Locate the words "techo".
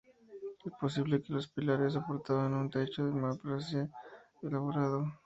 2.71-3.05